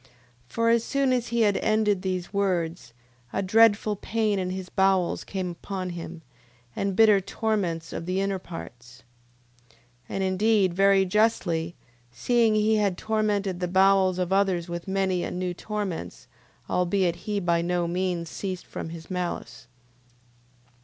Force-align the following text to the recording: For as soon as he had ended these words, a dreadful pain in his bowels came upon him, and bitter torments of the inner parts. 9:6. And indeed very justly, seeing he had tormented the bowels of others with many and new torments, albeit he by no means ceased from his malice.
For 0.47 0.69
as 0.69 0.83
soon 0.83 1.13
as 1.13 1.27
he 1.27 1.41
had 1.41 1.57
ended 1.57 2.01
these 2.01 2.33
words, 2.33 2.91
a 3.31 3.43
dreadful 3.43 3.95
pain 3.95 4.39
in 4.39 4.49
his 4.49 4.67
bowels 4.67 5.23
came 5.23 5.51
upon 5.51 5.91
him, 5.91 6.23
and 6.75 6.95
bitter 6.95 7.21
torments 7.21 7.93
of 7.93 8.07
the 8.07 8.19
inner 8.19 8.39
parts. 8.39 9.03
9:6. 9.69 9.75
And 10.09 10.23
indeed 10.23 10.73
very 10.73 11.05
justly, 11.05 11.75
seeing 12.11 12.55
he 12.55 12.77
had 12.77 12.97
tormented 12.97 13.59
the 13.59 13.67
bowels 13.67 14.17
of 14.17 14.33
others 14.33 14.67
with 14.67 14.87
many 14.87 15.23
and 15.23 15.37
new 15.37 15.53
torments, 15.53 16.25
albeit 16.67 17.15
he 17.27 17.39
by 17.39 17.61
no 17.61 17.87
means 17.87 18.27
ceased 18.27 18.65
from 18.65 18.89
his 18.89 19.11
malice. 19.11 19.67